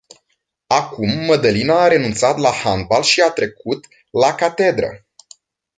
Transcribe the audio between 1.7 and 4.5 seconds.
a renunțat la handbal și a trecut la